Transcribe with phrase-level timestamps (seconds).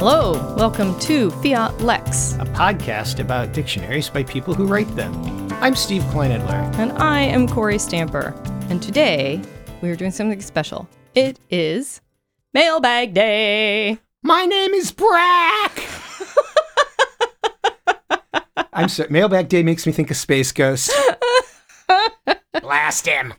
[0.00, 5.12] Hello, welcome to Fiat Lex, a podcast about dictionaries by people who write them.
[5.60, 6.74] I'm Steve Kleinedler.
[6.78, 8.34] and I am Kory Stamper.
[8.70, 9.42] And today
[9.82, 10.88] we are doing something special.
[11.14, 12.00] It is
[12.54, 13.98] Mailbag Day.
[14.22, 15.97] My name is Brak.
[18.78, 19.08] I'm sorry.
[19.10, 20.92] Mailbag Day makes me think of Space Ghost.
[22.62, 23.34] Blast him.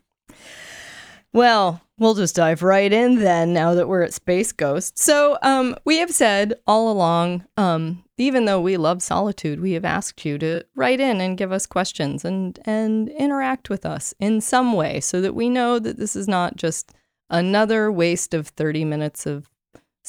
[1.31, 4.99] Well, we'll just dive right in then now that we're at Space Ghost.
[4.99, 9.85] So, um, we have said all along, um, even though we love solitude, we have
[9.85, 14.41] asked you to write in and give us questions and and interact with us in
[14.41, 16.91] some way so that we know that this is not just
[17.29, 19.49] another waste of 30 minutes of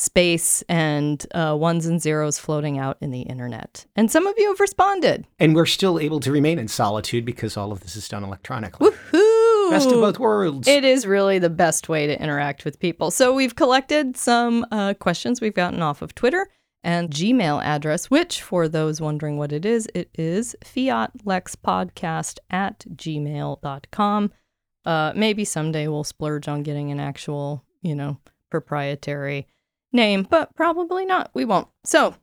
[0.00, 3.86] space and uh, ones and zeros floating out in the internet.
[3.94, 5.26] And some of you have responded.
[5.38, 8.90] And we're still able to remain in solitude because all of this is done electronically.
[8.90, 9.70] Woohoo!
[9.70, 10.66] Best of both worlds.
[10.66, 13.10] It is really the best way to interact with people.
[13.10, 16.48] So we've collected some uh, questions we've gotten off of Twitter
[16.82, 24.32] and Gmail address, which, for those wondering what it is, it is fiatlexpodcast at gmail.com.
[24.86, 28.18] Uh, maybe someday we'll splurge on getting an actual, you know,
[28.50, 29.46] proprietary
[29.92, 31.30] name, but probably not.
[31.34, 31.68] We won't.
[31.84, 32.14] So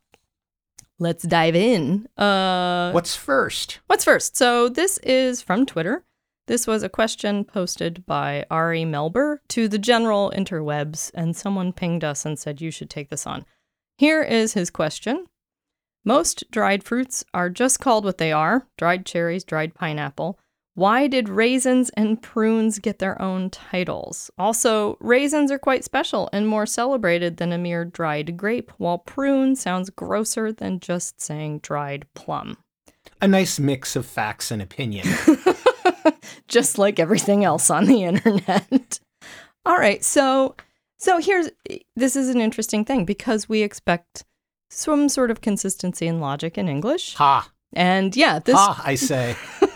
[1.00, 2.08] let's dive in.
[2.18, 3.80] Uh, What's first?
[3.88, 4.38] What's first?
[4.38, 6.04] So this is from Twitter.
[6.48, 12.06] This was a question posted by Ari Melber to the general interwebs, and someone pinged
[12.06, 13.46] us and said you should take this on.
[13.98, 15.26] Here is his question.
[16.06, 20.40] Most dried fruits are just called what they are dried cherries, dried pineapple.
[20.78, 24.30] Why did raisins and prunes get their own titles?
[24.38, 29.56] Also, raisins are quite special and more celebrated than a mere dried grape, while prune
[29.56, 32.58] sounds grosser than just saying dried plum.
[33.20, 35.08] A nice mix of facts and opinion.
[36.48, 39.00] just like everything else on the internet.
[39.66, 40.56] All right, so
[41.00, 41.50] so here's
[41.96, 44.26] this is an interesting thing because we expect
[44.70, 47.16] some sort of consistency in logic in English.
[47.16, 47.50] ha.
[47.74, 49.36] And yeah, this Ha, I say.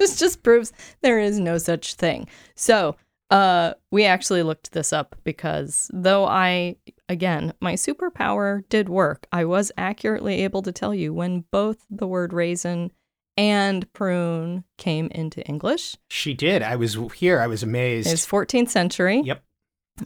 [0.10, 0.72] this just proves
[1.02, 2.26] there is no such thing.
[2.56, 2.96] So,
[3.30, 6.76] uh, we actually looked this up because though I,
[7.08, 12.08] again, my superpower did work, I was accurately able to tell you when both the
[12.08, 12.90] word raisin
[13.36, 15.96] and prune came into English.
[16.08, 16.62] She did.
[16.62, 17.40] I was here.
[17.40, 18.10] I was amazed.
[18.10, 19.22] It's 14th century.
[19.24, 19.44] Yep.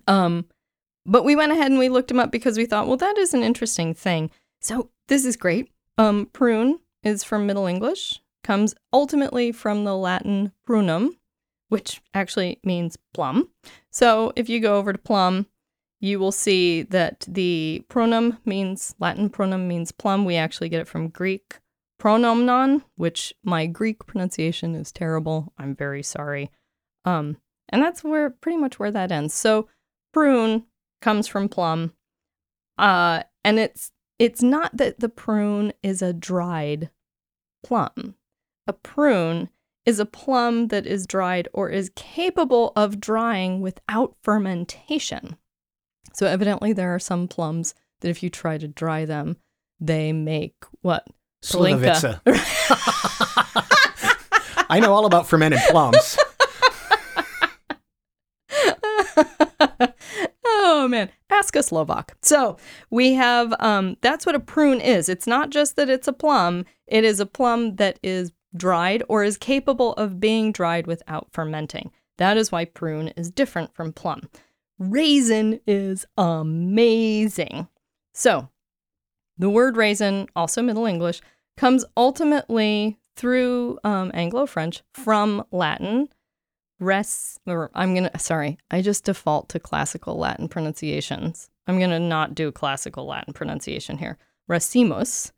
[0.07, 0.45] Um,
[1.07, 3.35] but we went ahead and we looked them up because we thought, well, that is
[3.35, 4.31] an interesting thing.
[4.61, 5.71] So this is great.
[5.99, 11.17] Um, prune is from Middle English, comes ultimately from the Latin prunum,
[11.69, 13.49] which actually means plum.
[13.91, 15.47] So if you go over to plum,
[16.01, 20.25] you will see that the pronum means Latin pronum means plum.
[20.25, 21.59] We actually get it from Greek
[22.01, 25.53] pronomnon, which my Greek pronunciation is terrible.
[25.59, 26.51] I'm very sorry.
[27.05, 27.39] Um,
[27.71, 29.33] and that's where pretty much where that ends.
[29.35, 29.69] So
[30.13, 30.65] prune
[31.01, 31.95] comes from plum.
[32.77, 36.91] Uh, and it's it's not that the prune is a dried
[37.65, 38.15] plum.
[38.67, 39.51] A prune
[39.85, 45.37] is a plum that is dried or is capable of drying without fermentation.
[46.15, 49.37] So evidently there are some plums that if you try to dry them,
[49.79, 51.07] they make what?
[51.43, 52.23] Palinka.
[54.71, 56.17] I know all about fermented plums.
[60.47, 62.17] oh man, ask a Slovak.
[62.23, 62.57] So
[62.91, 65.11] we have um that's what a prune is.
[65.11, 69.25] It's not just that it's a plum, it is a plum that is dried or
[69.25, 71.91] is capable of being dried without fermenting.
[72.19, 74.29] That is why prune is different from plum.
[74.79, 77.69] Raisin is amazing.
[78.13, 78.49] So
[79.39, 81.21] the word raisin, also Middle English,
[81.57, 86.09] comes ultimately through um, Anglo French from Latin
[86.81, 91.51] res I'm gonna sorry, I just default to classical Latin pronunciations.
[91.67, 94.19] I'm gonna not do classical Latin pronunciation here.
[94.49, 95.33] Racemus,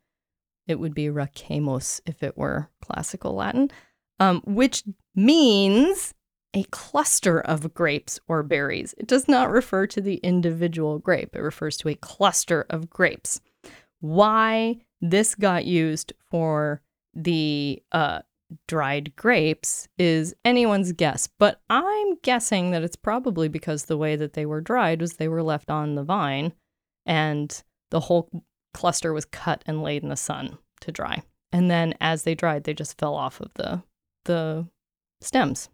[0.66, 3.70] it would be racemus if it were classical Latin,
[4.18, 4.82] um, which
[5.14, 6.14] means
[6.54, 8.94] a cluster of grapes or berries.
[8.98, 13.40] It does not refer to the individual grape, it refers to a cluster of grapes.
[14.00, 16.82] Why this got used for
[17.14, 18.20] the uh,
[18.68, 24.34] dried grapes is anyone's guess, but I'm guessing that it's probably because the way that
[24.34, 26.52] they were dried was they were left on the vine
[27.04, 28.30] and the whole
[28.76, 31.22] cluster was cut and laid in the sun to dry.
[31.52, 33.82] And then as they dried, they just fell off of the
[34.26, 34.66] the
[35.20, 35.68] stems.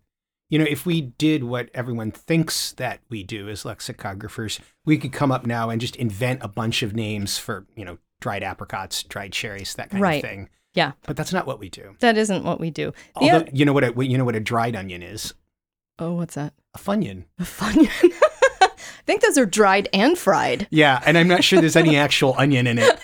[0.50, 5.12] You know, if we did what everyone thinks that we do as lexicographers, we could
[5.12, 9.02] come up now and just invent a bunch of names for, you know, dried apricots,
[9.02, 10.22] dried cherries, that kind Right.
[10.22, 10.48] of thing.
[10.74, 10.92] Yeah.
[11.06, 11.96] But that's not what we do.
[12.00, 12.92] That isn't what we do.
[13.16, 15.34] Although oth- you know what a you know what a dried onion is?
[15.98, 16.52] oh, what's that?
[16.74, 17.24] A funyun.
[17.38, 18.12] A funyun.
[19.02, 20.68] I think those are dried and fried.
[20.70, 22.98] Yeah, and I'm not sure there's any actual onion in it.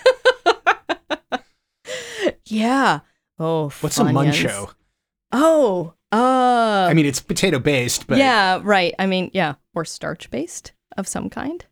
[2.47, 3.01] Yeah.
[3.39, 4.73] Oh, What's a muncho?
[5.33, 8.95] Oh, uh, I mean, it's potato based, but yeah, right.
[8.99, 11.65] I mean, yeah, or starch based of some kind.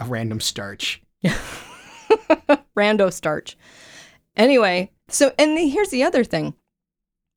[0.00, 1.00] a random starch.
[1.20, 1.38] Yeah,
[2.76, 3.56] rando starch.
[4.36, 6.54] Anyway, so and the, here's the other thing.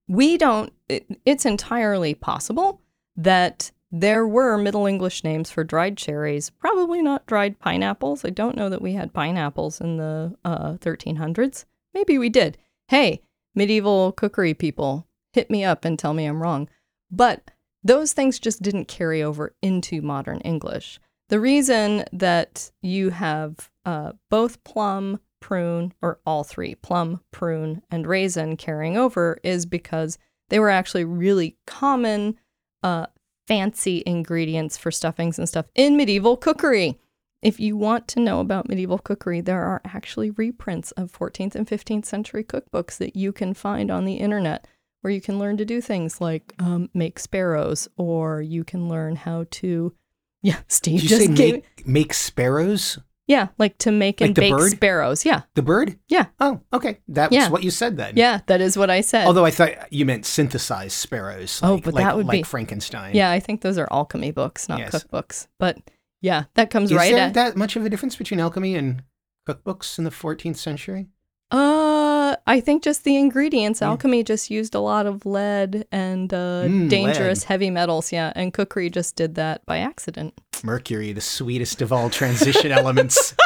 [0.08, 0.74] We don't.
[0.90, 2.82] It, it's entirely possible
[3.18, 6.50] that there were Middle English names for dried cherries.
[6.50, 8.26] Probably not dried pineapples.
[8.26, 11.66] I don't know that we had pineapples in the uh, 1300s.
[11.94, 12.58] Maybe we did.
[12.90, 13.22] Hey,
[13.56, 16.70] medieval cookery people, hit me up and tell me I'm wrong.
[17.10, 17.52] But
[17.84, 21.00] those things just didn't carry over into modern English.
[21.30, 28.08] The reason that you have uh, both plum, prune, or all three, plum, prune, and
[28.08, 30.18] raisin carrying over is because
[30.50, 32.38] they were actually really common,
[32.84, 33.08] uh,
[33.48, 37.00] fancy ingredients for stuffings and stuff in medieval cookery.
[37.42, 41.68] If you want to know about medieval cookery, there are actually reprints of 14th and
[41.68, 44.68] 15th century cookbooks that you can find on the internet
[45.02, 49.16] where you can learn to do things like um, make sparrows, or you can learn
[49.16, 49.94] how to,
[50.42, 53.00] yeah, Steve Did you just say gave, make, make sparrows?
[53.28, 54.72] Yeah, like to make Like and the bake bird?
[54.72, 55.26] sparrows.
[55.26, 56.00] Yeah, The bird?
[56.08, 57.00] yeah, Oh, okay.
[57.08, 57.50] That's Yeah.
[57.50, 58.14] what you said then.
[58.16, 59.28] yeah, that is what I said.
[59.28, 61.60] Although I thought you meant synthesized sparrows.
[61.62, 63.14] Oh, but like- that would like be- Frankenstein.
[63.16, 64.92] yeah, I think those are alchemy books, not Yes.
[64.92, 65.48] cookbooks.
[65.60, 65.78] But
[66.22, 67.34] yeah, that comes Is right there at.
[67.36, 69.04] that much of a difference between alchemy and
[69.48, 71.08] cookbooks in the 14th century?
[71.52, 73.82] Uh, I think just the ingredients.
[73.82, 73.90] Yeah.
[73.90, 77.48] Alchemy just used a lot of lead and uh, Mm, dangerous lead.
[77.48, 78.12] heavy metals.
[78.12, 80.34] Yeah, and cookery just did that by accident.
[80.64, 83.36] Mercury, the sweetest of all transition elements.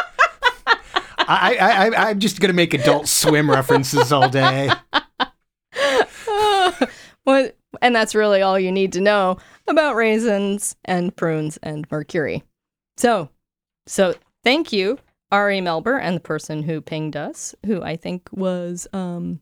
[1.18, 4.70] I, I, I, I'm just going to make adult swim references all day.
[7.24, 7.56] what?
[7.80, 12.42] And that's really all you need to know about raisins and prunes and mercury.
[12.96, 13.30] So,
[13.86, 14.98] so thank you,
[15.32, 19.40] Ari Melber, and the person who pinged us, who I think was um,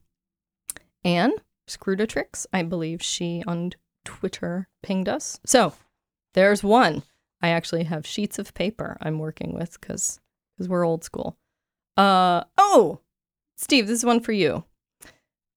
[1.05, 1.33] Anne
[1.69, 2.47] Scrudatrix.
[2.53, 3.73] I believe she on
[4.05, 5.41] Twitter pinged us.
[5.45, 5.75] So
[6.35, 7.03] there's one.
[7.43, 10.21] I actually have sheets of paper I'm working with because
[10.57, 11.37] because we're old school.
[11.97, 13.01] Uh oh,
[13.57, 14.65] Steve, this is one for you.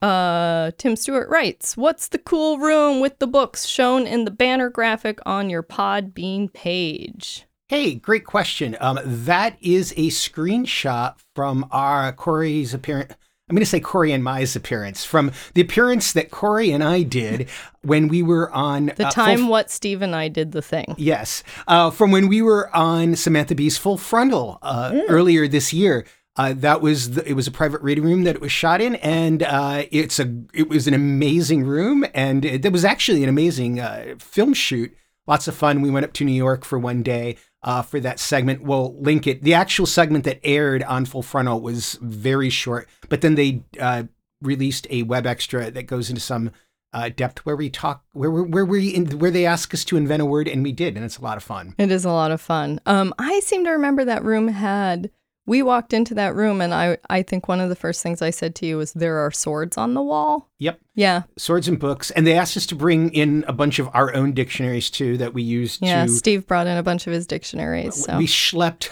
[0.02, 4.70] Uh, Tim Stewart writes, "What's the cool room with the books shown in the banner
[4.70, 8.78] graphic on your Podbean page?" Hey, great question.
[8.80, 13.16] Um, that is a screenshot from our Kory's appearance.
[13.50, 17.02] I'm going to say Kory and Mai's appearance from the appearance that Kory and I
[17.02, 17.50] did
[17.82, 20.94] when we were on The uh, time what Steve and I did the thing.
[21.00, 26.06] Yes, uh, from when we were on Samantha Bee's Full Frontal uh, earlier this year.
[26.36, 28.96] Uh, that was the, it was a private reading room that it was shot in,
[28.98, 33.30] and uh, it's a it was an amazing room, and it, it was actually an
[33.30, 34.96] amazing uh, film shoot.
[35.26, 35.82] Lots of fun.
[35.82, 38.62] We went up to New York for one day uh, for that segment.
[38.62, 39.42] We'll link it.
[39.42, 44.04] The actual segment that aired on Full Frontal was very short, but then they uh,
[44.42, 46.52] released a web extra that goes into some
[46.94, 50.22] uh, depth where we talk where where we in, where they ask us to invent
[50.22, 51.74] a word and we did and it's a lot of fun.
[51.78, 52.80] It is a lot of fun.
[52.86, 55.10] Um, I seem to remember that room had.
[55.46, 58.30] We walked into that room, and I I think one of the first things I
[58.30, 62.12] said to you was, "There are swords on the wall." Yep, Yeah, swords and books,
[62.12, 65.34] and they asked us to bring in a bunch of our own dictionaries too that
[65.34, 66.06] we used yeah.
[66.06, 66.12] to.
[66.12, 68.06] Steve brought in a bunch of his dictionaries.
[68.06, 68.90] So We schlepped,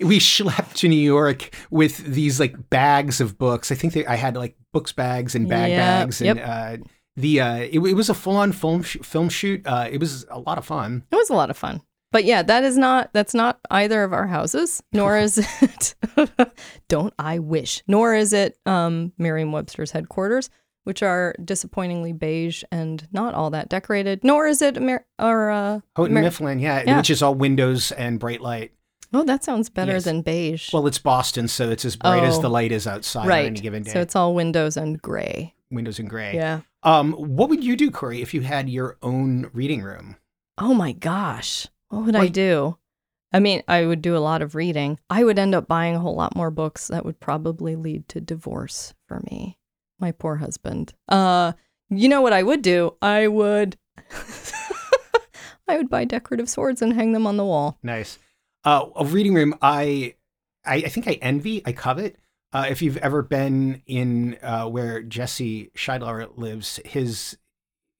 [0.00, 3.70] we schlepped to New York with these like bags of books.
[3.70, 6.48] I think they, I had like books bags and bag Yep, bags, and yep.
[6.48, 6.76] uh,
[7.16, 9.66] the uh, it, it was a full on film sh- film shoot.
[9.66, 11.04] Uh, it was a lot of fun.
[11.10, 11.82] It was a lot of fun.
[12.14, 15.96] But yeah, that is not that's not either of our houses, nor is it
[16.88, 20.48] don't I wish, nor is it um Merriam-Webster's headquarters,
[20.84, 25.80] which are disappointingly beige and not all that decorated, nor is it Amer- or uh
[25.96, 26.96] Houghton Mer- Mifflin, yeah, Yeah.
[26.98, 28.70] which is all windows and bright light.
[29.12, 30.04] Oh, that sounds better Yes.
[30.04, 30.72] than beige.
[30.72, 32.42] Well, it's Boston, so it's as bright as Oh.
[32.42, 33.92] the light is outside on any given day.
[33.92, 35.54] So it's all windows and gray.
[35.70, 36.34] windows and gray.
[36.36, 36.60] Yeah.
[36.84, 40.14] Um, what would you do, Kory, if you had your own reading room?
[40.58, 41.66] Oh my gosh.
[41.88, 42.78] What would I do?
[43.32, 44.98] I mean, I would do a lot of reading.
[45.10, 48.20] I would end up buying a whole lot more books that would probably lead to
[48.20, 49.58] divorce for me.
[49.98, 50.94] My poor husband.
[51.08, 51.52] Uh,
[51.90, 52.94] you know what I would do?
[53.02, 53.76] I would
[55.68, 57.78] I would buy decorative swords and hang them on the wall.
[57.82, 58.18] Nice.
[58.64, 59.54] Uh, a reading room.
[59.62, 60.14] I,
[60.64, 61.62] I, I think I envy.
[61.66, 62.16] I covet.
[62.52, 67.36] Uh, if you've ever been in uh, where Jesse Sheidlower lives, his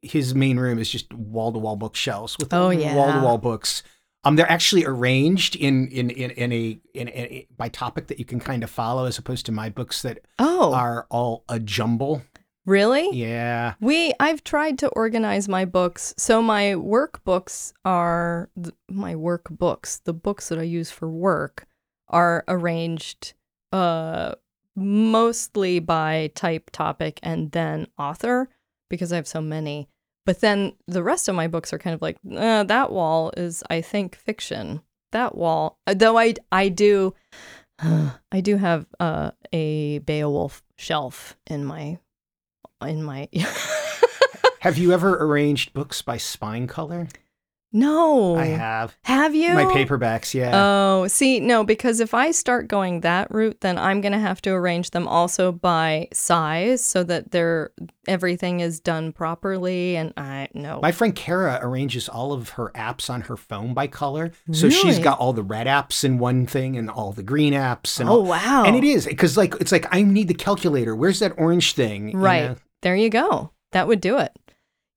[0.05, 2.95] his main room is just wall to wall bookshelves with Oh, yeah.
[2.95, 3.83] wall to wall books
[4.27, 8.25] Um, they're actually arranged in in in, in, a, in a by topic that you
[8.25, 12.23] can kind of follow, as opposed to my books that Oh, are all a jumble.
[12.65, 13.11] really?
[13.13, 13.75] Yeah.
[13.81, 16.15] We I've tried to organize my books.
[16.17, 21.67] So my workbooks are th- my workbooks, the books that I use for work
[22.09, 23.35] are arranged
[23.73, 24.35] uh
[24.77, 28.49] mostly by type, topic and then author
[28.89, 29.89] because I have so many.
[30.27, 33.63] But then the rest of my books are kind of like uh, that wall is
[33.69, 34.83] I think fiction.
[35.13, 37.15] That wall uh, though I I do
[37.79, 41.99] I do have uh, a Beowulf shelf in my
[42.83, 43.29] in my
[44.61, 47.09] Have you ever arranged books by spine color?
[47.77, 48.37] No.
[48.37, 48.97] I have.
[49.03, 49.53] Have you?
[49.53, 50.53] My paperbacks, yeah.
[50.55, 54.41] Oh, see, no, because if I start going that route, then I'm going to have
[54.43, 57.73] to arrange them also by size so that they're
[58.07, 60.79] everything is done properly and I no.
[60.83, 64.31] My friend Kara arranges all of her apps on her phone by color.
[64.53, 67.99] So she's got all the red apps in one thing and all the green apps
[67.99, 68.65] and oh, all, wow.
[68.65, 70.95] And it is because like it's like I need the calculator.
[70.95, 72.11] Where's that orange thing?
[72.11, 72.51] You Right.
[72.51, 72.57] know?
[72.83, 73.51] There you go.
[73.73, 74.31] That would do it.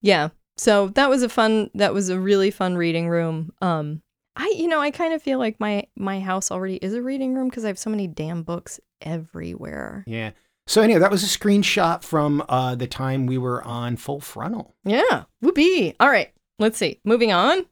[0.01, 0.29] Yeah.
[0.57, 3.51] So that was a fun that was a really fun reading room.
[3.61, 4.01] Um
[4.35, 7.33] I you know, I kind of feel like my my house already is a reading
[7.35, 10.03] room because I have so many damn books everywhere.
[10.07, 10.31] Yeah.
[10.67, 14.75] So anyway, that was a screenshot from uh, the time we were on Full Frontal.
[14.83, 15.23] Yeah.
[15.41, 15.95] Whoopee.
[15.97, 16.33] All right.
[16.59, 16.99] Let's see.
[17.05, 17.65] Moving on.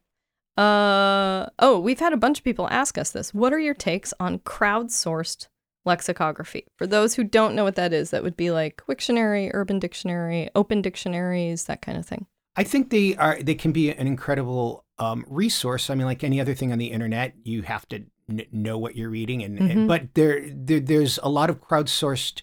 [0.58, 3.34] Uh oh, we've had a bunch of people ask us this.
[3.34, 5.48] What are your takes on crowdsourced
[5.84, 6.66] lexicography?
[6.78, 10.50] For those who don't know what that is, that would be like Wiktionary, Urban Dictionary,
[10.56, 12.26] Open Dictionaries, that kind of thing.
[12.56, 15.90] I think they are they can be an incredible um, resource.
[15.90, 18.96] I mean, like any other thing on the internet, you have to n- know what
[18.96, 19.88] you're reading, and, and- Mhm.
[19.88, 22.42] but there, there there's a lot of crowdsourced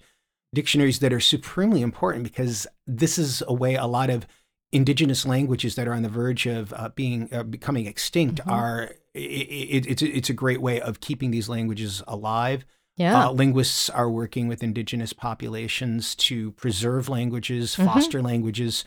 [0.55, 4.27] dictionaries that are supremely important because this is a way a lot of
[4.71, 8.53] indigenous languages that are on the verge of uh, being uh, becoming extinct Mhm.
[8.53, 8.91] are.
[9.15, 12.65] i it, it's a, it's a great way of keeping these languages alive.
[12.97, 13.27] Yeah.
[13.29, 17.85] Uh, linguists are working with indigenous populations to preserve languages, Mhm.
[17.87, 18.85] foster languages.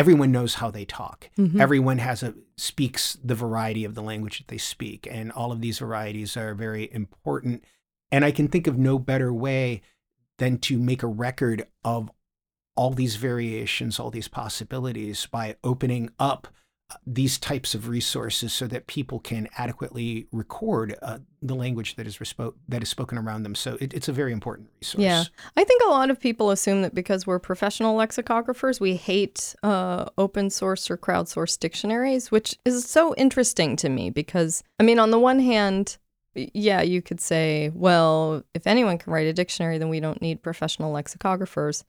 [0.00, 1.28] Everyone knows how they talk.
[1.36, 1.60] Mhm.
[1.60, 5.60] Everyone has a speaks the variety of the language that they speak, and all of
[5.60, 7.62] these varieties are very important.
[8.10, 9.82] And I can think of no better way
[10.38, 12.10] than to make a record of
[12.76, 16.48] all these variations, all these possibilities by opening up
[17.06, 22.18] these types of resources so that people can adequately record uh, the language that is
[22.18, 23.54] respo- that is spoken around them.
[23.54, 25.02] So it, it's a very important resource.
[25.02, 25.24] Yeah.
[25.56, 30.06] I think a lot of people assume that because we're professional lexicographers, we hate uh,
[30.18, 35.10] open source or crowdsourced dictionaries, which is so interesting to me because, I mean, on
[35.10, 35.98] the one hand,
[36.34, 40.42] yeah, you could say, well, if anyone can write a dictionary, then we don't need
[40.42, 41.84] professional lexicographers.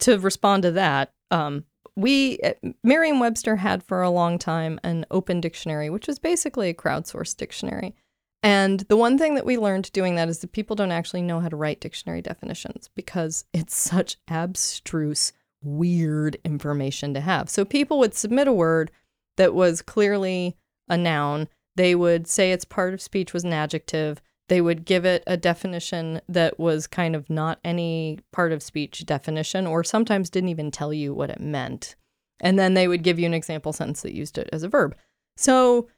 [0.00, 1.64] To respond to that, um,
[1.96, 6.68] we, uh, Merriam Webster had for a long time an open dictionary, which was basically
[6.68, 7.94] a crowdsourced dictionary.
[8.42, 11.40] And the one thing that we learned doing that is that people don't actually know
[11.40, 17.48] how to write dictionary definitions because it's such abstruse, weird information to have.
[17.48, 18.90] So people would submit a word
[19.36, 20.56] that was clearly
[20.88, 21.48] a noun.
[21.76, 24.20] They would say its part of speech was an adjective.
[24.48, 29.06] They would give it a definition that was kind of not any part of speech
[29.06, 31.96] definition, or sometimes didn't even tell you what it meant.
[32.40, 34.96] And then they would give you an example sentence that used it as a verb.
[35.36, 35.88] So,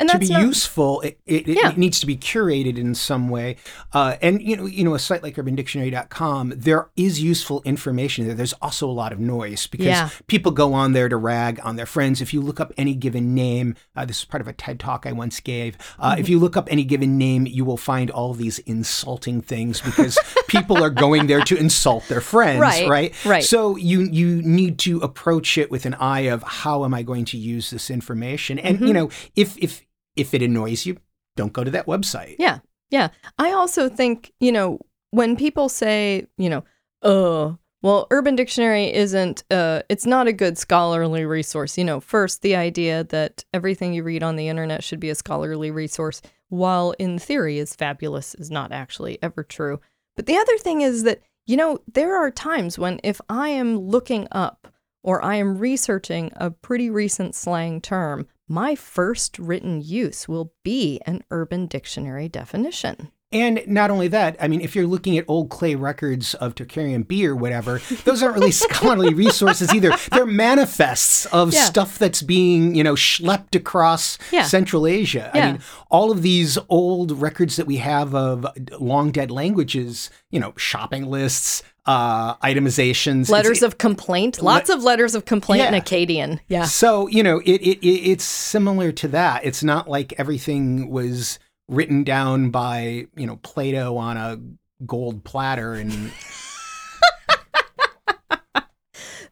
[0.00, 1.70] and to be not, useful, it, it, Yeah.
[1.70, 3.56] it needs to be curated in some way.
[3.92, 8.34] Uh, and you know, you know, a site like UrbanDictionary.com, there is useful information there.
[8.34, 10.10] There's also a lot of noise because Yeah.
[10.26, 12.20] people go on there to rag on their friends.
[12.20, 15.06] If you look up any given name, uh, this is part of a TED talk
[15.06, 15.76] I once gave.
[15.98, 16.20] Uh, Mm-hmm.
[16.20, 20.18] If you look up any given name, you will find all these insulting things because
[20.48, 23.24] people are going there to insult their friends, Right, right?
[23.24, 23.44] right.
[23.44, 27.24] So you you need to approach it with an eye of how am I going
[27.26, 28.86] to use this information, and Mm-hmm.
[28.86, 29.82] you know, if if
[30.20, 30.98] if it annoys you,
[31.36, 32.36] don't go to that website.
[32.38, 32.58] Yeah.
[32.90, 33.08] Yeah.
[33.38, 34.78] I also think, you know,
[35.10, 36.64] when people say, you know,
[37.02, 41.78] oh, well, Urban Dictionary isn't, uh, it's not a good scholarly resource.
[41.78, 45.14] You know, first, the idea that everything you read on the internet should be a
[45.14, 49.80] scholarly resource, while in theory is fabulous, is not actually ever true.
[50.14, 53.78] But the other thing is that, you know, there are times when if I am
[53.78, 54.68] looking up
[55.02, 61.00] or I am researching a pretty recent slang term, my first written use will be
[61.06, 63.12] an Urban Dictionary definition.
[63.32, 67.06] And not only that, I mean, if you're looking at old clay records of Tocharian
[67.06, 69.92] B or whatever, those aren't really scholarly resources either.
[70.10, 71.62] They're manifests of Yeah.
[71.64, 74.42] stuff that's being, you know, schlepped across Yeah.
[74.42, 75.30] Central Asia.
[75.32, 75.46] Yeah.
[75.46, 75.60] I mean,
[75.90, 78.44] all of these old records that we have of
[78.80, 84.42] long dead languages, you know, shopping lists, uh, itemizations, Letters it's- of complaint.
[84.42, 86.40] Lots of letters of complaint in Akkadian.
[86.48, 86.64] Yeah.
[86.64, 89.44] so you know, it, it it it's similar to that.
[89.44, 91.38] It's not like everything was
[91.70, 94.38] written down by you know Plato on a
[94.84, 96.12] gold platter and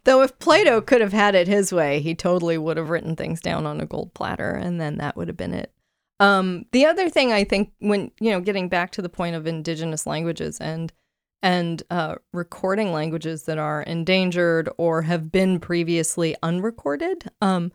[0.04, 3.42] Though if Plato could have had it his way, he totally would have written things
[3.42, 5.70] down on a gold platter and then that would have been it.
[6.20, 9.46] Um, the other thing I think when, you know, getting back to the point of
[9.46, 10.92] indigenous languages and
[11.42, 17.70] and uh, recording languages that are endangered or have been previously unrecorded, um,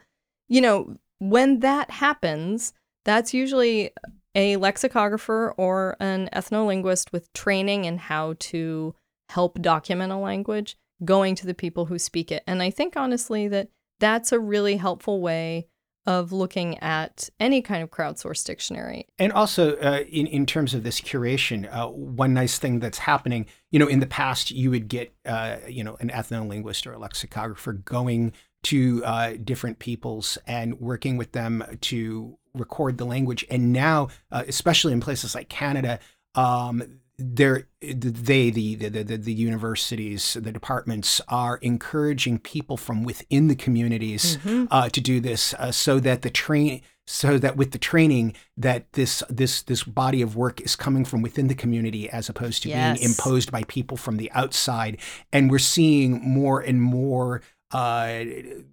[0.49, 2.73] you know, when that happens,
[3.05, 3.91] that's usually
[4.35, 8.95] a lexicographer or an ethnolinguist with training in how to
[9.29, 12.43] help document a language going to the people who speak it.
[12.47, 15.67] And I think honestly that that's a really helpful way
[16.05, 19.07] of looking at any kind of crowdsourced dictionary.
[19.17, 23.45] And also, uh, in in terms of this curation, uh, one nice thing that's happening,
[23.71, 26.99] you know, in the past, you would get, uh, you know, an ethnolinguist or a
[26.99, 33.45] lexicographer going to uh, different peoples and working with them to record the language.
[33.49, 35.99] And now, uh, especially in places like Canada,
[36.35, 43.47] um, they're they the, the the the universities the departments are encouraging people from within
[43.49, 44.39] the communities
[44.71, 48.91] uh, to do this uh, so that the train so that with the training that
[48.93, 52.69] this this this body of work is coming from within the community as opposed to
[52.69, 52.97] Yes.
[52.97, 54.97] being imposed by people from the outside
[55.31, 57.41] and we're seeing more and more
[57.73, 58.23] uh,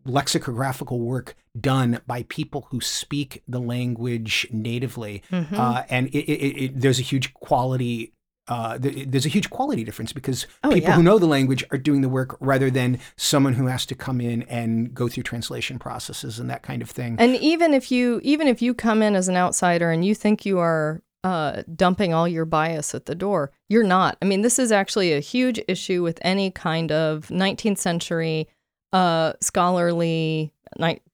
[0.05, 5.55] lexicographical work done by people who speak the language natively Mm-hmm.
[5.59, 8.13] uh, and it, it, it, there's a huge quality
[8.49, 10.97] uh, th- there's a huge quality difference because Oh, people yeah.
[10.97, 14.21] who know the language are doing the work rather than someone who has to come
[14.21, 17.15] in and go through translation processes and that kind of thing.
[17.21, 20.45] And even if you even if you come in as an outsider and you think
[20.45, 24.17] you are uh, dumping all your bias at the door, you're not.
[24.21, 28.49] I mean, this is actually a huge issue with any kind of 19th century
[28.93, 30.53] uh, scholarly,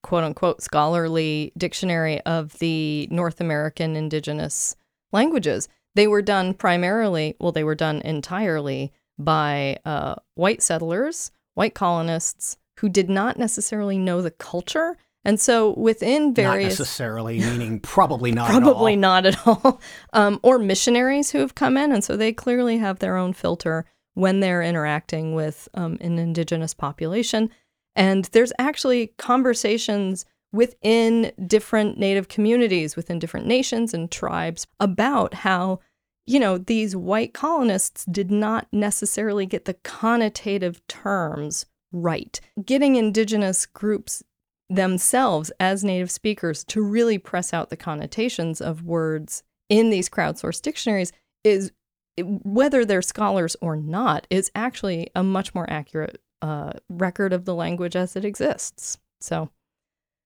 [0.03, 4.77] quote unquote, scholarly dictionary of the North American indigenous
[5.13, 5.69] languages.
[5.95, 12.59] They were done primarily, well, they were done entirely by uh, white settlers, white colonists
[12.81, 14.99] who did not necessarily know the culture.
[15.25, 16.75] And so within various.
[16.75, 18.51] Not necessarily, meaning probably not.
[18.51, 18.99] at probably all.
[18.99, 19.81] not at all
[20.13, 23.87] um, or missionaries who have come in and so they clearly have their own filter
[24.15, 27.51] when they're interacting with um, an indigenous population
[27.97, 35.81] and there's actually conversations within different native communities within different nations and tribes about how
[36.27, 42.41] you know these white colonists did not necessarily get the connotative terms right.
[42.65, 44.23] Getting indigenous groups
[44.69, 50.63] themselves as native speakers to really press out the connotations of words in these crowdsourced
[50.63, 51.13] dictionaries
[51.45, 51.73] is
[52.21, 57.55] whether they're scholars or not is actually a much more accurate uh, record of the
[57.55, 59.51] language as it exists so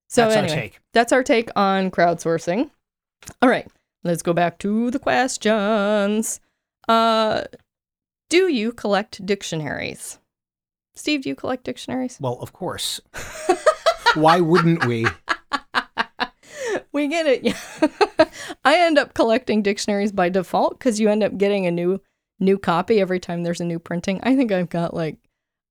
[0.09, 0.81] so That's our anyway take.
[0.93, 2.71] that's our take on crowdsourcing
[3.41, 3.69] all right
[4.03, 6.41] let's go back to the questions
[6.89, 7.45] uh
[8.29, 10.19] do you collect dictionaries
[10.95, 13.01] steve do you collect dictionaries Well, of course.
[14.15, 15.07] Why wouldn't we?
[16.93, 17.45] we get it.
[17.45, 18.27] Yeah.
[18.65, 22.01] I end up collecting dictionaries by default because you end up getting a new
[22.41, 24.19] new copy every time there's a new printing.
[24.25, 25.17] I think I've got like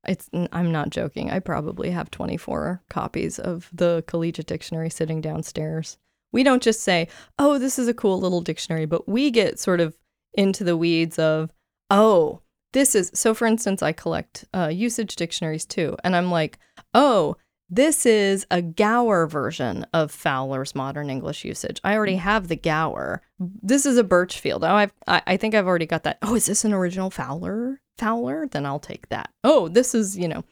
[0.07, 1.29] it's I'm not joking.
[1.29, 5.97] I probably have 24 copies of the collegiate dictionary sitting downstairs.
[6.31, 7.07] We don't just say,
[7.37, 9.97] "Oh, this is a cool little dictionary," but we get sort of
[10.33, 11.51] into the weeds of,
[11.89, 12.41] "Oh,
[12.73, 16.59] this is so for instance, I collect uh, usage dictionaries too, and I'm like,
[16.93, 17.35] "Oh,
[17.69, 21.79] this is a Gower version of Fowler's modern English usage.
[21.83, 23.21] I already have the Gower.
[23.39, 24.63] This is a Burchfield.
[24.63, 26.17] Oh, I've, I, I think I've already got that.
[26.23, 27.79] Oh, is this an original Fowler?
[27.99, 28.47] Fowler?
[28.47, 29.29] Then I'll take that.
[29.43, 30.43] Oh, this is, you know,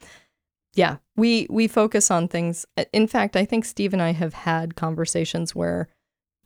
[0.74, 0.98] yeah.
[1.16, 2.66] We we focus on things.
[2.94, 5.88] In fact, I think Steve and I have had conversations where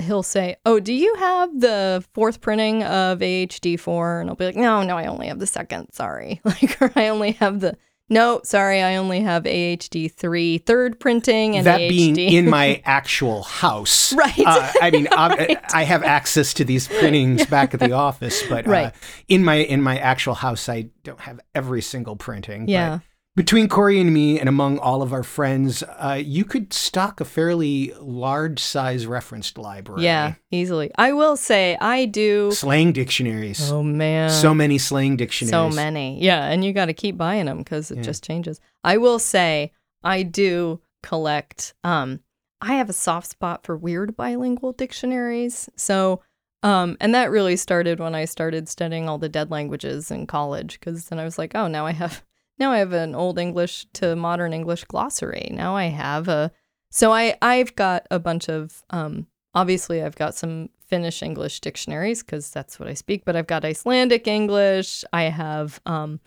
[0.01, 4.21] he'll say, "Oh, do you have the fourth printing of AHD four?
[4.21, 5.91] And I'll be like, "No, no, I only have the second.
[5.91, 7.77] Sorry, like, or I only have the."
[8.11, 11.89] No, sorry, I only have AHD three third printing and that AHD.
[11.89, 14.11] being in my actual house.
[14.11, 14.37] Right.
[14.45, 18.67] Uh, I mean, I, I have access to these printings back at the office, but
[18.67, 18.91] uh,
[19.29, 22.65] in my in my actual house, I don't have every single printing.
[22.65, 22.99] but Yeah.
[23.37, 27.25] Between Kory and me, and among all of our friends, uh, you could stock a
[27.25, 30.03] fairly large size referenced library.
[30.03, 30.91] Yeah, easily.
[30.97, 32.51] I will say I do.
[32.51, 33.71] Slang dictionaries.
[33.71, 35.51] Oh man, so many slang dictionaries.
[35.51, 36.21] so many.
[36.21, 38.03] Yeah, and you got to keep buying them because it Yeah.
[38.03, 38.59] just changes.
[38.83, 39.71] I will say
[40.03, 41.73] I do collect.
[41.85, 42.19] Um,
[42.59, 45.69] I have a soft spot for weird bilingual dictionaries.
[45.77, 46.21] So,
[46.63, 50.81] um, and that really started when I started studying all the dead languages in college.
[50.81, 52.21] Because then I was like, oh, now I have
[52.61, 55.49] now I have an old English to modern English glossary.
[55.51, 56.51] Now I have a.
[56.91, 59.27] So I I've got a bunch of um.
[59.53, 63.25] Obviously, I've got some Finnish English dictionaries because that's what I speak.
[63.25, 65.03] But I've got Icelandic English.
[65.11, 66.19] I have um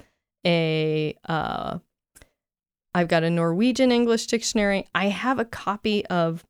[0.45, 1.79] a uh
[2.95, 4.87] I've got a Norwegian English dictionary.
[4.95, 6.45] I have a copy of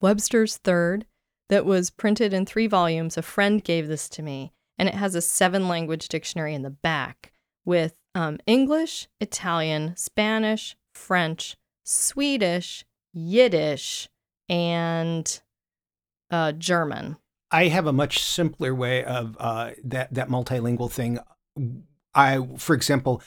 [0.00, 1.06] Webster's Third
[1.50, 3.16] that was printed in three volumes.
[3.16, 6.70] A friend gave this to me, and it has a seven language dictionary in the
[6.70, 7.32] back
[7.64, 14.08] with um, English, Italian, Spanish, French, Swedish, Yiddish,
[14.48, 15.40] and
[16.30, 17.16] uh, German.
[17.50, 21.18] I have a much simpler way of uh, that that multilingual thing.
[22.14, 23.22] I, for example,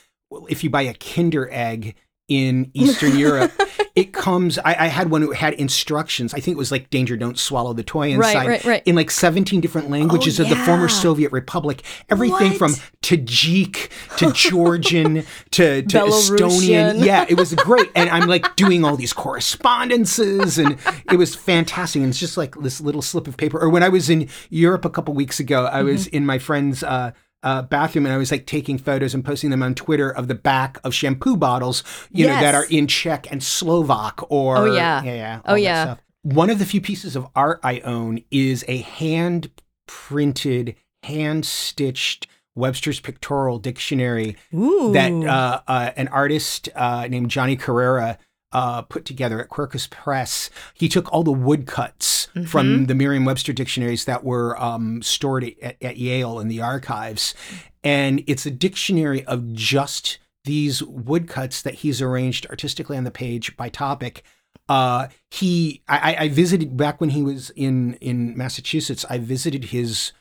[0.48, 1.94] if you buy a Kinder Egg
[2.28, 3.52] in Eastern Europe,
[3.98, 4.58] it comes.
[4.58, 6.32] I, I had one who had instructions.
[6.34, 8.82] I think it was like "Danger, don't swallow the toy inside." Right, right, right.
[8.86, 10.88] In like seventeen different languages of the former.
[10.88, 12.58] Soviet Republic, everything What?
[12.58, 17.04] from Tajik to Georgian to, to Estonian.
[17.04, 17.90] Yeah, it was great.
[17.94, 20.78] And I'm like doing all these correspondences, and
[21.10, 22.00] it was fantastic.
[22.02, 23.58] And it's just like this little slip of paper.
[23.60, 26.16] Or when I was in Europe a couple weeks ago, I was Mm-hmm.
[26.16, 26.82] in my friend's.
[26.82, 30.28] Uh, uh, bathroom and I was like taking photos and posting them on Twitter of
[30.28, 34.64] the back of shampoo bottles, you know, that are in Czech and Slovak or Oh,
[34.64, 35.02] yeah.
[35.02, 35.84] yeah, yeah Oh, yeah.
[35.84, 35.98] stuff.
[36.22, 39.50] One of the few pieces of art I own is a hand
[39.86, 40.74] printed,
[41.04, 44.92] hand stitched Webster's Pictorial Dictionary Ooh.
[44.92, 48.18] that uh, uh, an artist uh, named Johnny Carrera
[48.52, 50.48] uh, put together at Quercus Press.
[50.74, 52.44] He took all the woodcuts Mm-hmm.
[52.46, 57.34] from the Merriam-Webster dictionaries that were um, stored at, at Yale in the archives,
[57.82, 63.56] and it's a dictionary of just these woodcuts that he's arranged artistically on the page
[63.56, 64.24] by topic.
[64.68, 69.06] Uh, he, I, I- visited back when he was in in Massachusetts.
[69.08, 70.12] I visited his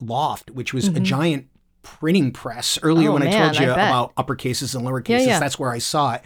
[0.00, 1.46] loft, which was a giant
[1.82, 2.76] printing press.
[2.82, 3.22] Earlier, Mm-hmm.
[3.22, 5.38] Oh, when I told you I about uppercases and lowercases, yeah.
[5.38, 6.22] that's where I saw it.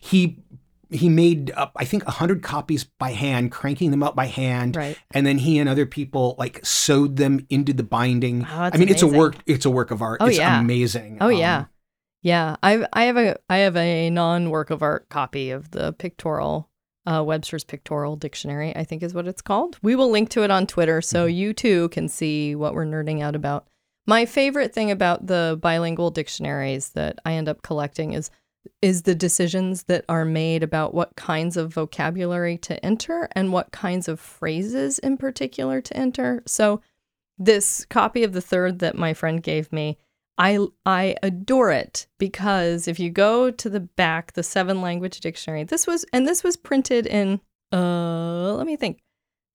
[0.00, 0.38] He
[0.90, 4.98] he made up, I think, hundred copies by hand, cranking them out by hand, Right.
[5.12, 8.40] and then he and other people like sewed them into the binding.
[8.42, 9.36] Wow, that's I mean, it's a work.
[9.46, 10.18] It's a work of art.
[10.20, 10.60] Oh, it's yeah.
[10.60, 11.18] amazing.
[11.20, 11.64] Oh Um, yeah,
[12.22, 12.56] yeah.
[12.62, 16.68] I I have a I have a non work of art copy of the pictorial
[17.06, 18.76] uh, Webster's Pictorial Dictionary.
[18.76, 19.78] I think is what it's called.
[19.82, 21.34] We will link to it on Twitter so Mm-hmm.
[21.36, 23.66] you too can see what we're nerding out about.
[24.06, 28.30] My favorite thing about the bilingual dictionaries that I end up collecting is
[28.82, 33.72] is the decisions that are made about what kinds of vocabulary to enter and what
[33.72, 36.42] kinds of phrases in particular to enter.
[36.46, 36.80] So
[37.38, 39.98] this copy of the third that my friend gave me
[40.40, 45.64] I I adore it because if you go to the back, the seven language dictionary,
[45.64, 47.40] this was and this was printed in
[47.72, 49.00] uh let me think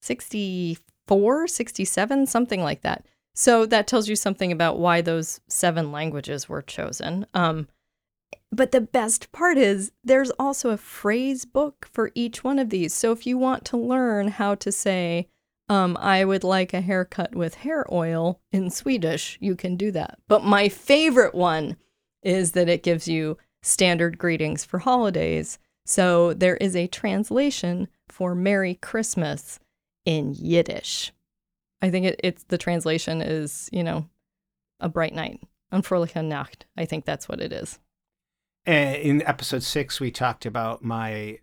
[0.03, 3.05] 64, 67, something like that.
[3.33, 7.25] So that tells you something about why those seven languages were chosen.
[7.33, 7.67] Um
[8.51, 12.93] but the best part is there's also a phrase book for each one of these.
[12.93, 15.27] So if you want to learn how to say
[15.67, 20.19] um, I would like a haircut with hair oil in Swedish, you can do that.
[20.27, 21.77] But my favorite one
[22.21, 25.57] is that it gives you standard greetings for holidays.
[25.85, 29.59] So there is a translation for Merry Christmas
[30.05, 31.11] in Yiddish.
[31.81, 34.07] I think it, it's the translation is, you know,
[34.79, 36.65] a bright night, fröhliche Nacht.
[36.77, 37.79] I think that's what it is.
[38.65, 41.39] In episode six, we talked about my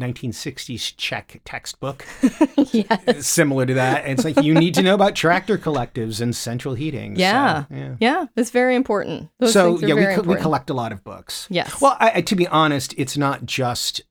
[0.00, 2.04] 1960s Czech textbook,
[2.72, 3.26] yes.
[3.26, 4.04] similar to that.
[4.04, 7.14] And it's like you need to know about tractor collectives and central heating.
[7.16, 7.64] So, Yeah.
[7.70, 7.96] yeah.
[8.00, 9.28] Yeah, it's very important.
[9.38, 11.46] Those so yeah, we, co- we collect a lot of books.
[11.50, 11.80] Yes.
[11.80, 14.02] Well, I, I, to be honest, it's not just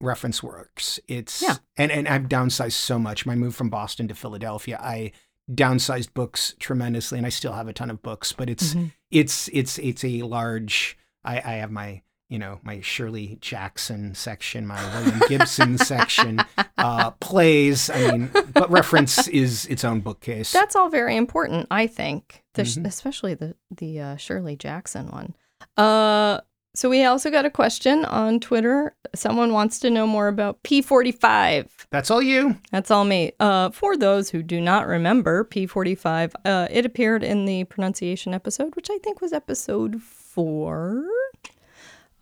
[0.00, 0.98] reference works.
[1.08, 1.56] It's Yeah.
[1.76, 3.26] and and I've downsized so much.
[3.26, 5.12] My move from Boston to Philadelphia, I
[5.50, 8.32] downsized books tremendously, and I still have a ton of books.
[8.32, 8.92] But it's Mhm.
[9.10, 10.96] it's it's it's a large.
[11.24, 16.42] I, I have my you know my Shirley Jackson section, my William Gibson section,
[16.78, 17.88] uh, plays.
[17.90, 20.52] I mean, but reference is its own bookcase.
[20.52, 22.86] That's all very important, I think, the, Mhm.
[22.86, 25.34] especially the the uh, Shirley Jackson one.
[25.76, 26.40] Uh,
[26.74, 28.94] so we also got a question on Twitter.
[29.14, 31.66] Someone wants to know more about P45.
[31.90, 32.56] That's all you.
[32.70, 33.32] That's all me.
[33.40, 38.76] Uh, for those who do not remember, P45, uh, it appeared in the pronunciation episode,
[38.76, 40.00] which I think was episode
[40.38, 41.04] four.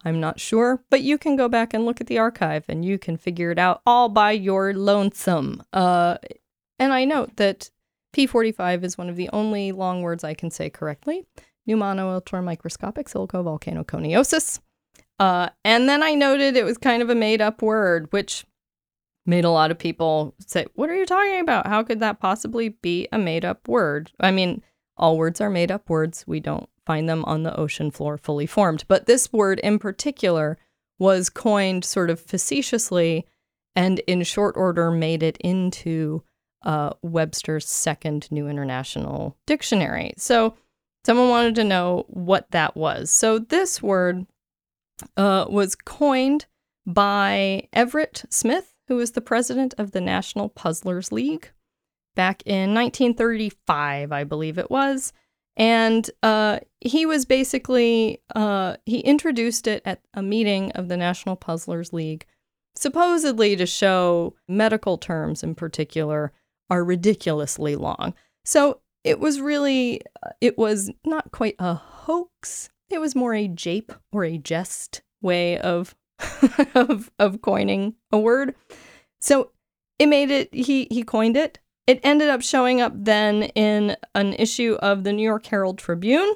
[0.03, 2.99] I'm not sure, but you can go back and look at the archive and you
[2.99, 5.63] can figure it out all by your lonesome.
[5.71, 6.17] Uh,
[6.79, 7.71] and I note that
[8.15, 11.27] P45 is one of the only long words I can say correctly.
[11.69, 14.61] Pneumono ultramicroscopic silicovolcanoconiosis.
[15.19, 18.47] Uh, and then I noted it was kind of a made up word, which
[19.27, 21.67] made a lot of people say, What are you talking about?
[21.67, 24.11] How could that possibly be a made up word?
[24.21, 24.63] I mean,
[24.97, 26.25] all words are made up words.
[26.27, 28.85] We don't find them on the ocean floor fully formed.
[28.89, 30.57] But this word in particular
[30.99, 33.27] was coined sort of facetiously
[33.75, 36.23] and in short order made it into
[36.63, 40.15] uh, Webster's second New International Dictionary.
[40.17, 40.55] So
[41.05, 43.11] someone wanted to know what that was.
[43.11, 44.27] So this word
[45.17, 46.47] uh, was coined
[46.87, 51.51] by Everett Smith, who was the president of the National Puzzlers League
[52.15, 55.13] back in 1935, I believe it was.
[55.57, 61.35] And uh, he was basically, uh, he introduced it at a meeting of the National
[61.35, 62.27] Puzzlers League,
[62.75, 66.33] supposedly to show medical terms in particular
[66.69, 68.13] are ridiculously long.
[68.45, 70.03] So it was really,
[70.41, 72.69] it was not quite a hoax.
[72.91, 75.95] It was more a jape or a jest way of,
[76.75, 78.55] of, of coining a word.
[79.21, 79.53] So
[79.99, 84.33] it made it, he, he coined it it ended up showing up then in an
[84.35, 86.35] issue of the New York Herald Tribune,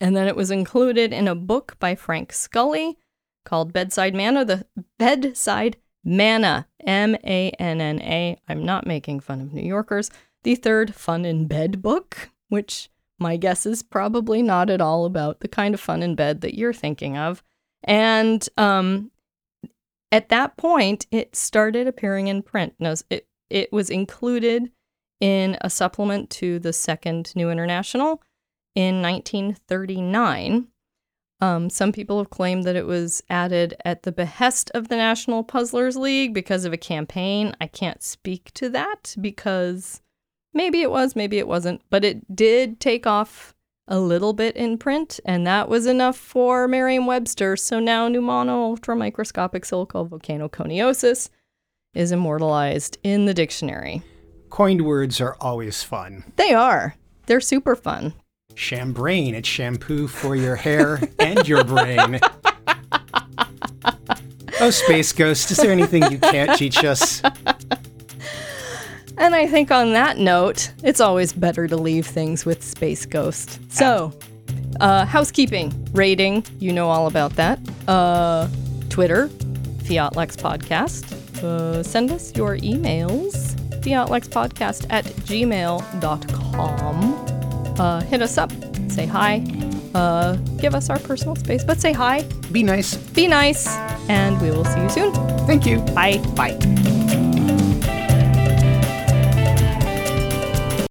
[0.00, 2.98] and then it was included in a book by Frank Scully
[3.44, 4.66] called Bedside Manna, the
[4.98, 8.38] Bedside Manna, M A N N A.
[8.48, 10.10] I'm not making fun of New Yorkers.
[10.42, 15.40] The third Fun in Bed book, which my guess is probably not at all about
[15.40, 17.42] the kind of fun in bed that you're thinking of.
[17.82, 19.10] And um,
[20.12, 22.74] at that point, it started appearing in print.
[22.78, 24.70] Now, it it was included
[25.20, 28.22] in a supplement to the Second New International
[28.74, 30.68] in 1939.
[31.40, 35.42] Um, some people have claimed that it was added at the behest of the National
[35.42, 37.54] Puzzlers League because of a campaign.
[37.60, 40.00] I can't speak to that because
[40.52, 43.54] maybe it was, maybe it wasn't, but it did take off
[43.86, 47.56] a little bit in print, and that was enough for Merriam Webster.
[47.56, 51.28] So now pneumono ultramicroscopic silicovolcanoconiosis
[51.94, 54.02] is immortalized in the dictionary.
[54.50, 56.24] Coined words are always fun.
[56.36, 56.94] They are.
[57.26, 58.14] They're super fun.
[58.54, 62.20] Chambrain, it's shampoo for your hair and your brain.
[64.60, 67.20] oh, Space Ghost, is there anything you can't teach us?
[69.16, 73.60] And I think on that note, it's always better to leave things with Space Ghost.
[73.72, 74.12] So,
[74.80, 77.60] uh, housekeeping, rating, you know all about that.
[77.88, 78.48] Uh,
[78.88, 79.28] Twitter,
[79.86, 81.23] Fiat Lex Podcast.
[81.44, 87.04] Uh, send us your emails, fiatlexpodcast at gmail.com.
[87.78, 88.52] Uh, hit us up,
[88.88, 89.44] say hi,
[89.94, 92.96] uh, give us our personal space, but say hi, Be nice.
[92.96, 93.66] be nice,
[94.08, 95.12] and we will see you soon.
[95.46, 95.78] Thank you.
[95.94, 96.18] Bye.
[96.34, 96.93] Bye.